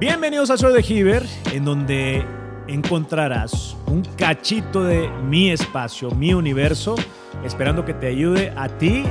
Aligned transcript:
Bienvenidos 0.00 0.48
a 0.48 0.56
Soy 0.56 0.72
de 0.72 0.82
Giver, 0.82 1.26
en 1.52 1.66
donde 1.66 2.24
encontrarás 2.66 3.76
un 3.86 4.02
cachito 4.16 4.82
de 4.82 5.10
mi 5.10 5.50
espacio, 5.50 6.10
mi 6.12 6.32
universo, 6.32 6.94
esperando 7.44 7.84
que 7.84 7.92
te 7.92 8.06
ayude 8.06 8.50
a 8.56 8.68
ti 8.78 9.04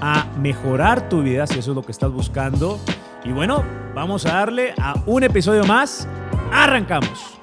a 0.00 0.24
mejorar 0.40 1.08
tu 1.08 1.22
vida 1.22 1.46
si 1.46 1.60
eso 1.60 1.70
es 1.70 1.76
lo 1.76 1.82
que 1.84 1.92
estás 1.92 2.10
buscando. 2.10 2.80
Y 3.22 3.30
bueno, 3.30 3.64
vamos 3.94 4.26
a 4.26 4.32
darle 4.32 4.74
a 4.78 5.00
un 5.06 5.22
episodio 5.22 5.62
más. 5.64 6.08
Arrancamos. 6.50 7.38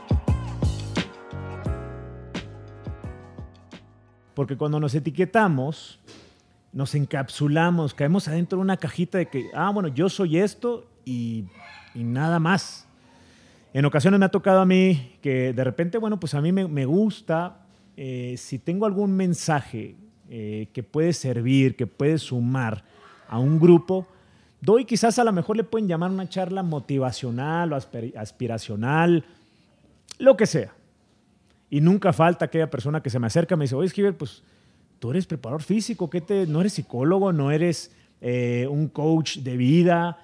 Porque 4.34 4.58
cuando 4.58 4.78
nos 4.78 4.94
etiquetamos, 4.94 6.02
nos 6.74 6.96
encapsulamos, 6.96 7.94
caemos 7.94 8.28
adentro 8.28 8.58
de 8.58 8.64
una 8.64 8.76
cajita 8.76 9.20
de 9.20 9.30
que, 9.30 9.50
ah, 9.54 9.72
bueno, 9.74 9.88
yo 9.88 10.10
soy 10.10 10.38
esto 10.38 10.86
y 11.06 11.46
nada 11.96 12.40
más. 12.40 12.89
En 13.72 13.86
ocasiones 13.86 14.20
me 14.20 14.26
ha 14.26 14.30
tocado 14.30 14.62
a 14.62 14.66
mí 14.66 15.18
que 15.22 15.54
de 15.54 15.64
repente, 15.64 16.00
bueno, 16.00 16.20
pues 16.20 16.34
a 16.34 16.42
mí 16.42 16.52
me, 16.52 16.86
gusta, 16.86 17.68
eh, 17.96 18.34
si 18.36 18.58
tengo 18.58 18.88
algún 18.88 19.12
mensaje 19.12 19.96
eh, 20.28 20.70
que 20.74 20.82
puede 20.82 21.14
servir, 21.14 21.76
que 21.76 21.86
puede 21.86 22.18
sumar 22.18 22.84
a 23.28 23.38
un 23.38 23.60
grupo, 23.60 24.08
doy 24.60 24.86
quizás 24.86 25.20
a 25.20 25.24
lo 25.24 25.32
mejor 25.32 25.56
le 25.56 25.64
pueden 25.64 25.88
llamar 25.88 26.10
una 26.10 26.28
charla 26.28 26.64
motivacional 26.64 27.72
o 27.72 27.80
aspiracional, 28.16 29.24
lo 30.18 30.36
que 30.36 30.48
sea. 30.48 30.74
Y 31.70 31.80
nunca 31.80 32.12
falta 32.12 32.46
aquella 32.46 32.72
persona 32.72 33.04
que 33.04 33.12
se 33.12 33.20
me 33.20 33.28
acerca 33.28 33.54
y 33.54 33.58
me 33.60 33.66
dice, 33.66 33.76
oye, 33.76 33.86
Esquivel, 33.86 34.16
pues 34.16 34.42
tú 34.98 35.12
eres 35.12 35.28
preparador 35.28 35.62
físico, 35.62 36.10
¿qué 36.10 36.22
te, 36.22 36.48
no 36.48 36.60
eres 36.60 36.74
psicólogo, 36.74 37.32
no 37.32 37.52
eres 37.52 37.92
eh, 38.20 38.66
un 38.68 38.88
coach 38.88 39.38
de 39.38 39.58
vida. 39.58 40.18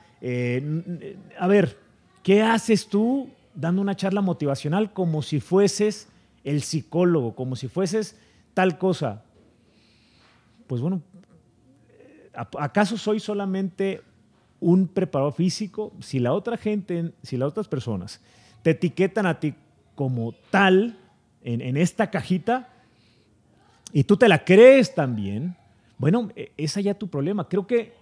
a 1.40 1.48
ver, 1.48 1.78
¿Qué 2.26 2.42
haces 2.42 2.88
tú 2.88 3.30
dando 3.56 3.82
una 3.82 3.96
charla 3.96 4.22
motivacional 4.22 4.94
como 4.94 5.22
si 5.22 5.40
fueses 5.40 6.10
el 6.44 6.62
psicólogo, 6.62 7.36
como 7.36 7.56
si 7.56 7.68
fueses 7.68 8.18
tal 8.54 8.78
cosa? 8.78 9.24
Pues 10.68 10.82
bueno, 10.82 11.02
¿acaso 12.60 12.98
soy 12.98 13.20
solamente 13.20 14.02
un 14.60 14.88
preparador 14.88 15.34
físico? 15.34 15.94
Si 16.02 16.20
la 16.20 16.34
otra 16.34 16.58
gente, 16.58 17.14
si 17.24 17.38
las 17.38 17.50
otras 17.50 17.68
personas 17.68 18.22
te 18.62 18.72
etiquetan 18.72 19.26
a 19.26 19.40
ti 19.40 19.54
como 19.96 20.34
tal 20.50 20.98
en, 21.44 21.62
en 21.62 21.78
esta 21.78 22.10
cajita 22.10 22.70
y 23.94 24.04
tú 24.04 24.18
te 24.18 24.28
la 24.28 24.44
crees 24.44 24.94
también, 24.94 25.56
bueno, 25.98 26.30
e, 26.36 26.52
es 26.58 26.76
allá 26.78 26.98
tu 26.98 27.08
problema. 27.08 27.48
Creo 27.48 27.68
que 27.68 27.94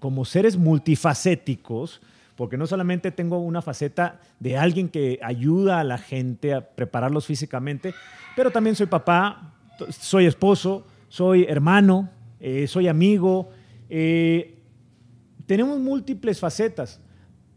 como 0.00 0.24
seres 0.24 0.56
multifacéticos, 0.56 2.00
porque 2.36 2.58
no 2.58 2.66
solamente 2.66 3.10
tengo 3.10 3.38
una 3.38 3.62
faceta 3.62 4.20
de 4.38 4.56
alguien 4.56 4.88
que 4.88 5.18
ayuda 5.22 5.80
a 5.80 5.84
la 5.84 5.98
gente 5.98 6.52
a 6.52 6.60
prepararlos 6.60 7.26
físicamente, 7.26 7.94
pero 8.36 8.50
también 8.50 8.76
soy 8.76 8.86
papá, 8.86 9.54
soy 9.88 10.26
esposo, 10.26 10.86
soy 11.08 11.44
hermano, 11.44 12.10
eh, 12.38 12.66
soy 12.66 12.88
amigo. 12.88 13.50
Eh, 13.88 14.58
tenemos 15.46 15.78
múltiples 15.78 16.38
facetas. 16.38 17.00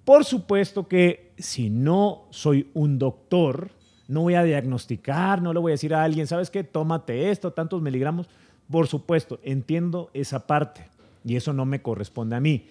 Por 0.06 0.24
supuesto 0.24 0.88
que 0.88 1.34
si 1.38 1.70
no 1.70 2.28
soy 2.32 2.70
un 2.74 2.98
doctor, 2.98 3.72
no 4.08 4.22
voy 4.22 4.36
a 4.36 4.44
diagnosticar, 4.44 5.42
no 5.42 5.54
le 5.54 5.60
voy 5.60 5.72
a 5.72 5.74
decir 5.74 5.94
a 5.94 6.04
alguien, 6.04 6.26
¿sabes 6.26 6.50
qué? 6.50 6.64
Tómate 6.64 7.30
esto, 7.30 7.52
tantos 7.52 7.82
miligramos. 7.82 8.28
Por 8.72 8.88
supuesto, 8.88 9.40
entiendo 9.44 10.10
esa 10.14 10.48
parte 10.48 10.88
y 11.26 11.36
eso 11.36 11.54
no 11.54 11.66
me 11.66 11.82
corresponde 11.82 12.36
a 12.36 12.40
mí. 12.40 12.66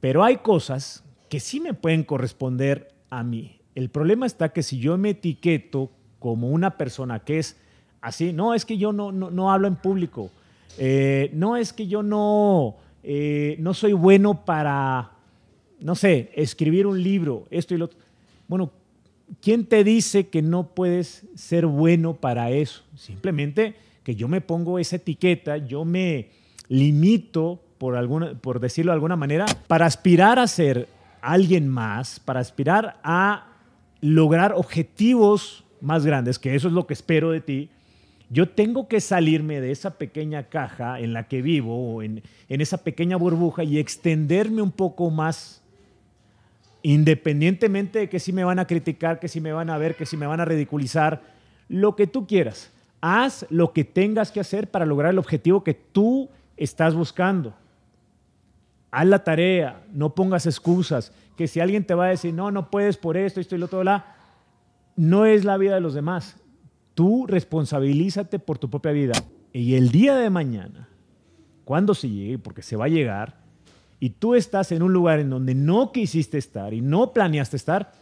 Pero 0.00 0.22
hay 0.22 0.38
cosas 0.38 1.04
que 1.34 1.40
sí 1.40 1.58
me 1.58 1.74
pueden 1.74 2.04
corresponder 2.04 2.94
a 3.10 3.24
mí. 3.24 3.58
El 3.74 3.88
problema 3.88 4.24
está 4.24 4.50
que 4.50 4.62
si 4.62 4.78
yo 4.78 4.96
me 4.96 5.10
etiqueto 5.10 5.90
como 6.20 6.48
una 6.50 6.78
persona 6.78 7.24
que 7.24 7.40
es 7.40 7.56
así, 8.00 8.32
no, 8.32 8.54
es 8.54 8.64
que 8.64 8.78
yo 8.78 8.92
no, 8.92 9.10
no, 9.10 9.50
hablo 9.50 9.66
en 9.66 9.74
público, 9.74 10.30
eh, 10.78 11.30
no 11.32 11.56
es 11.56 11.72
que 11.72 11.88
yo 11.88 12.04
no, 12.04 12.76
eh, 13.02 13.56
no 13.58 13.74
soy 13.74 13.94
bueno 13.94 14.44
para, 14.44 15.10
no 15.80 15.96
sé, 15.96 16.30
escribir 16.36 16.86
un 16.86 17.02
libro, 17.02 17.48
esto 17.50 17.74
y 17.74 17.78
lo 17.78 17.86
otro. 17.86 17.98
Bueno, 18.46 18.70
¿quién 19.40 19.66
te 19.66 19.82
dice 19.82 20.28
que 20.28 20.40
no 20.40 20.68
puedes 20.68 21.26
ser 21.34 21.66
bueno 21.66 22.14
para 22.14 22.52
eso? 22.52 22.84
Simplemente 22.94 23.74
que 24.04 24.14
yo 24.14 24.28
me 24.28 24.40
pongo 24.40 24.78
esa 24.78 24.94
etiqueta, 24.94 25.56
yo 25.56 25.84
me 25.84 26.28
limito, 26.68 27.60
por, 27.76 27.96
alguna, 27.96 28.34
por 28.34 28.60
decirlo 28.60 28.92
de 28.92 28.94
alguna 28.94 29.16
manera, 29.16 29.46
para 29.66 29.84
aspirar 29.84 30.38
a 30.38 30.46
ser 30.46 30.93
alguien 31.24 31.68
más, 31.68 32.20
para 32.20 32.40
aspirar 32.40 33.00
a 33.02 33.46
lograr 34.00 34.52
objetivos 34.52 35.64
más 35.80 36.04
grandes, 36.04 36.38
que 36.38 36.54
eso 36.54 36.68
es 36.68 36.74
lo 36.74 36.86
que 36.86 36.94
espero 36.94 37.30
de 37.30 37.40
ti, 37.40 37.70
yo 38.30 38.48
tengo 38.48 38.88
que 38.88 39.00
salirme 39.00 39.60
de 39.60 39.70
esa 39.70 39.96
pequeña 39.96 40.44
caja 40.44 41.00
en 41.00 41.12
la 41.12 41.28
que 41.28 41.42
vivo, 41.42 41.94
o 41.94 42.02
en, 42.02 42.22
en 42.48 42.60
esa 42.60 42.78
pequeña 42.78 43.16
burbuja 43.16 43.64
y 43.64 43.78
extenderme 43.78 44.60
un 44.60 44.72
poco 44.72 45.10
más, 45.10 45.62
independientemente 46.82 48.00
de 48.00 48.08
que 48.08 48.20
si 48.20 48.32
me 48.32 48.44
van 48.44 48.58
a 48.58 48.66
criticar, 48.66 49.18
que 49.18 49.28
si 49.28 49.40
me 49.40 49.52
van 49.52 49.70
a 49.70 49.78
ver, 49.78 49.96
que 49.96 50.06
si 50.06 50.16
me 50.16 50.26
van 50.26 50.40
a 50.40 50.44
ridiculizar, 50.44 51.22
lo 51.68 51.96
que 51.96 52.06
tú 52.06 52.26
quieras. 52.26 52.70
Haz 53.00 53.46
lo 53.50 53.72
que 53.72 53.84
tengas 53.84 54.30
que 54.30 54.40
hacer 54.40 54.70
para 54.70 54.86
lograr 54.86 55.12
el 55.12 55.18
objetivo 55.18 55.64
que 55.64 55.74
tú 55.74 56.28
estás 56.56 56.94
buscando 56.94 57.54
haz 58.94 59.06
la 59.06 59.24
tarea, 59.24 59.82
no 59.92 60.14
pongas 60.14 60.46
excusas, 60.46 61.12
que 61.36 61.48
si 61.48 61.58
alguien 61.58 61.84
te 61.84 61.94
va 61.94 62.06
a 62.06 62.10
decir, 62.10 62.32
no, 62.32 62.52
no 62.52 62.70
puedes 62.70 62.96
por 62.96 63.16
esto, 63.16 63.40
esto 63.40 63.56
y 63.56 63.58
lo 63.58 63.66
otro, 63.66 63.82
la, 63.82 64.14
no 64.94 65.26
es 65.26 65.44
la 65.44 65.56
vida 65.56 65.74
de 65.74 65.80
los 65.80 65.94
demás. 65.94 66.36
Tú 66.94 67.26
responsabilízate 67.26 68.38
por 68.38 68.58
tu 68.58 68.70
propia 68.70 68.92
vida. 68.92 69.14
Y 69.52 69.74
el 69.74 69.90
día 69.90 70.14
de 70.16 70.30
mañana, 70.30 70.88
cuando 71.64 71.92
se 71.94 72.08
llegue, 72.08 72.38
porque 72.38 72.62
se 72.62 72.76
va 72.76 72.84
a 72.84 72.88
llegar, 72.88 73.36
y 73.98 74.10
tú 74.10 74.36
estás 74.36 74.70
en 74.70 74.82
un 74.82 74.92
lugar 74.92 75.18
en 75.18 75.30
donde 75.30 75.56
no 75.56 75.90
quisiste 75.90 76.38
estar 76.38 76.72
y 76.72 76.80
no 76.80 77.12
planeaste 77.12 77.56
estar, 77.56 77.92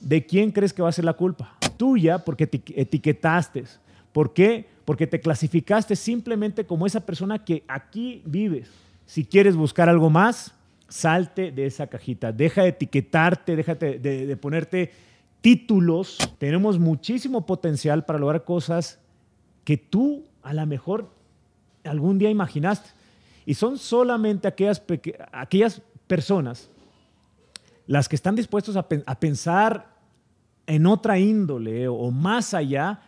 ¿de 0.00 0.26
quién 0.26 0.50
crees 0.50 0.72
que 0.72 0.82
va 0.82 0.88
a 0.88 0.92
ser 0.92 1.04
la 1.04 1.12
culpa? 1.12 1.56
Tuya, 1.76 2.24
porque 2.24 2.48
te 2.48 2.62
etiquetaste. 2.74 3.64
¿Por 4.12 4.32
qué? 4.32 4.66
Porque 4.84 5.06
te 5.06 5.20
clasificaste 5.20 5.94
simplemente 5.94 6.66
como 6.66 6.86
esa 6.86 7.06
persona 7.06 7.44
que 7.44 7.62
aquí 7.68 8.22
vives 8.24 8.68
si 9.10 9.24
quieres 9.24 9.56
buscar 9.56 9.88
algo 9.88 10.08
más, 10.08 10.54
salte 10.88 11.50
de 11.50 11.66
esa 11.66 11.88
cajita. 11.88 12.30
Deja 12.30 12.62
de 12.62 12.68
etiquetarte, 12.68 13.56
déjate 13.56 13.98
de, 13.98 14.36
ponerte 14.36 14.92
títulos. 15.40 16.16
Tenemos 16.38 16.78
muchísimo 16.78 17.44
potencial 17.44 18.04
para 18.04 18.20
lograr 18.20 18.44
cosas 18.44 19.00
que 19.64 19.76
tú 19.76 20.26
a 20.44 20.54
lo 20.54 20.64
mejor 20.64 21.10
algún 21.82 22.20
día 22.20 22.30
imaginaste. 22.30 22.90
Y 23.46 23.54
son 23.54 23.78
solamente 23.78 24.46
aquellas, 24.46 24.80
aquellas 25.32 25.82
personas 26.06 26.70
las 27.88 28.08
que 28.08 28.14
están 28.14 28.36
dispuestos 28.36 28.76
a, 28.76 28.86
a, 29.06 29.18
pensar 29.18 29.92
en 30.68 30.86
otra 30.86 31.18
índole 31.18 31.88
o 31.88 32.12
más 32.12 32.54
allá, 32.54 33.02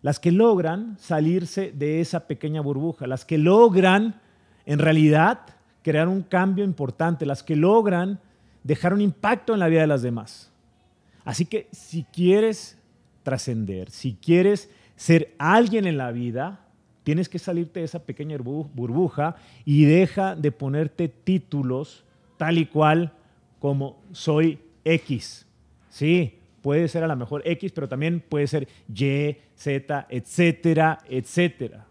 las 0.00 0.18
que 0.18 0.32
logran 0.32 0.96
salirse 0.98 1.72
de 1.72 2.00
esa 2.00 2.26
pequeña 2.26 2.62
burbuja, 2.62 3.06
las 3.06 3.26
que 3.26 3.36
logran 3.36 4.18
en 4.66 4.78
realidad 4.78 5.40
crear 5.82 6.08
un 6.08 6.22
cambio 6.22 6.64
importante, 6.64 7.26
las 7.26 7.42
que 7.42 7.56
logran 7.56 8.20
dejar 8.62 8.94
un 8.94 9.00
impacto 9.00 9.52
en 9.52 9.60
la 9.60 9.68
vida 9.68 9.80
de 9.80 9.86
las 9.86 10.02
demás. 10.02 10.50
Así 11.24 11.44
que 11.46 11.68
si 11.72 12.04
quieres 12.04 12.78
trascender, 13.22 13.90
si 13.90 14.14
quieres 14.14 14.70
ser 14.96 15.34
alguien 15.38 15.86
en 15.86 15.96
la 15.96 16.12
vida, 16.12 16.60
tienes 17.02 17.28
que 17.28 17.38
salirte 17.38 17.80
de 17.80 17.86
esa 17.86 18.04
pequeña 18.04 18.36
burbuja 18.38 19.36
y 19.64 19.84
deja 19.84 20.36
de 20.36 20.52
ponerte 20.52 21.08
títulos 21.08 22.04
tal 22.36 22.58
y 22.58 22.66
cual 22.66 23.12
como 23.58 24.00
soy 24.12 24.58
X. 24.84 25.46
Sí, 25.88 26.38
puede 26.62 26.88
ser 26.88 27.04
a 27.04 27.08
lo 27.08 27.16
mejor 27.16 27.42
X, 27.44 27.72
pero 27.72 27.88
también 27.88 28.20
puede 28.20 28.46
ser 28.46 28.68
Y, 28.88 29.36
Z, 29.54 30.06
etcétera, 30.08 30.98
etcétera. 31.08 31.86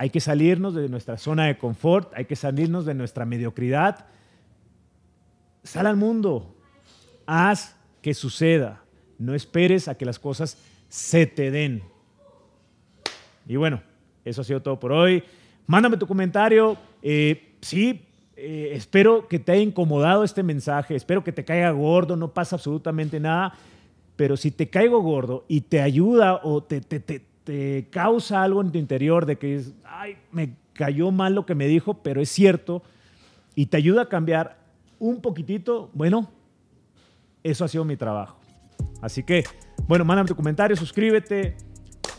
Hay 0.00 0.10
que 0.10 0.20
salirnos 0.20 0.74
de 0.74 0.88
nuestra 0.88 1.18
zona 1.18 1.46
de 1.46 1.58
confort, 1.58 2.12
hay 2.14 2.24
que 2.24 2.36
salirnos 2.36 2.86
de 2.86 2.94
nuestra 2.94 3.26
mediocridad. 3.26 4.06
Sal 5.64 5.86
al 5.86 5.96
mundo, 5.96 6.56
haz 7.26 7.76
que 8.00 8.14
suceda. 8.14 8.84
No 9.18 9.34
esperes 9.34 9.88
a 9.88 9.96
que 9.96 10.04
las 10.04 10.20
cosas 10.20 10.56
se 10.88 11.26
te 11.26 11.50
den. 11.50 11.82
Y 13.48 13.56
bueno, 13.56 13.82
eso 14.24 14.42
ha 14.42 14.44
sido 14.44 14.62
todo 14.62 14.78
por 14.78 14.92
hoy. 14.92 15.24
Mándame 15.66 15.96
tu 15.96 16.06
comentario. 16.06 16.78
Eh, 17.02 17.56
sí, 17.60 18.06
eh, 18.36 18.70
espero 18.74 19.26
que 19.26 19.40
te 19.40 19.50
haya 19.50 19.62
incomodado 19.62 20.22
este 20.22 20.44
mensaje. 20.44 20.94
Espero 20.94 21.24
que 21.24 21.32
te 21.32 21.44
caiga 21.44 21.72
gordo. 21.72 22.14
No 22.14 22.32
pasa 22.32 22.54
absolutamente 22.54 23.18
nada. 23.18 23.52
Pero 24.14 24.36
si 24.36 24.52
te 24.52 24.70
caigo 24.70 25.02
gordo 25.02 25.44
y 25.48 25.62
te 25.62 25.80
ayuda 25.80 26.40
o 26.44 26.62
te, 26.62 26.80
te, 26.80 27.00
te, 27.00 27.20
te 27.48 27.88
causa 27.88 28.42
algo 28.42 28.60
en 28.60 28.70
tu 28.70 28.76
interior 28.76 29.24
de 29.24 29.38
que 29.38 29.62
ay, 29.82 30.18
me 30.32 30.54
cayó 30.74 31.10
mal 31.10 31.34
lo 31.34 31.46
que 31.46 31.54
me 31.54 31.66
dijo, 31.66 31.94
pero 32.02 32.20
es 32.20 32.28
cierto, 32.28 32.82
y 33.54 33.66
te 33.66 33.78
ayuda 33.78 34.02
a 34.02 34.08
cambiar 34.10 34.58
un 34.98 35.22
poquitito, 35.22 35.88
bueno, 35.94 36.30
Eso 37.42 37.64
ha 37.64 37.68
sido 37.68 37.86
mi 37.86 37.96
trabajo. 37.96 38.38
Así 39.00 39.22
que, 39.22 39.44
bueno, 39.86 40.04
mándame 40.04 40.28
tu 40.28 40.36
comentario, 40.36 40.76
suscríbete. 40.76 41.56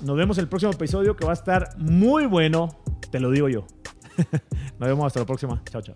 Nos 0.01 0.17
vemos 0.17 0.39
en 0.39 0.45
el 0.45 0.49
próximo 0.49 0.71
episodio 0.71 1.15
que 1.15 1.25
va 1.25 1.33
a 1.33 1.35
estar 1.35 1.77
muy 1.77 2.25
bueno, 2.25 2.69
te 3.11 3.19
lo 3.19 3.29
digo 3.29 3.49
yo. 3.49 3.67
Nos 4.79 4.89
vemos 4.89 5.05
hasta 5.05 5.19
la 5.19 5.27
próxima. 5.27 5.61
Chao, 5.69 5.83
chao. 5.83 5.95